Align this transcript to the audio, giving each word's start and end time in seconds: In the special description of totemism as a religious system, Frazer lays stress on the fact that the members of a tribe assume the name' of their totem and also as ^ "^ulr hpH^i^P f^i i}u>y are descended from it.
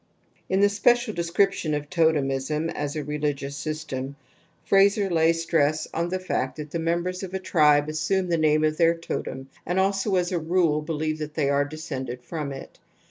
In 0.49 0.61
the 0.61 0.69
special 0.69 1.13
description 1.13 1.75
of 1.75 1.87
totemism 1.87 2.71
as 2.71 2.95
a 2.95 3.03
religious 3.03 3.55
system, 3.55 4.15
Frazer 4.65 5.11
lays 5.11 5.43
stress 5.43 5.87
on 5.93 6.09
the 6.09 6.17
fact 6.17 6.55
that 6.55 6.71
the 6.71 6.79
members 6.79 7.21
of 7.21 7.35
a 7.35 7.39
tribe 7.39 7.87
assume 7.87 8.27
the 8.27 8.35
name' 8.39 8.63
of 8.63 8.77
their 8.77 8.95
totem 8.97 9.49
and 9.63 9.79
also 9.79 10.15
as 10.15 10.31
^ 10.31 10.33
"^ulr 10.33 10.39
hpH^i^P 10.47 10.87
f^i 10.87 11.37
i}u>y 11.37 11.51
are 11.51 11.65
descended 11.65 12.23
from 12.23 12.51
it. 12.51 12.79